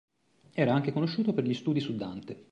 [0.53, 2.39] Era anche conosciuto per gli studi su Dante.